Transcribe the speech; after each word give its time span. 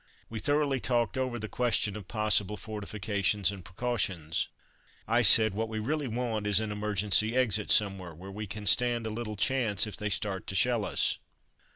We 0.31 0.39
thoroughly 0.39 0.79
talked 0.79 1.15
over 1.15 1.37
the 1.37 1.47
question 1.47 1.95
of 1.95 2.07
possible 2.07 2.57
fortifications 2.57 3.51
and 3.51 3.63
precautions. 3.63 4.47
I 5.07 5.21
said, 5.21 5.53
"What 5.53 5.69
we 5.69 5.77
really 5.77 6.07
want 6.07 6.47
is 6.47 6.59
an 6.59 6.71
emergency 6.71 7.35
exit 7.35 7.69
somewhere, 7.71 8.15
where 8.15 8.31
we 8.31 8.47
can 8.47 8.65
stand 8.65 9.05
a 9.05 9.11
little 9.11 9.35
chance, 9.35 9.85
if 9.85 9.95
they 9.97 10.09
start 10.09 10.47
to 10.47 10.55
shell 10.55 10.85
us." 10.85 11.19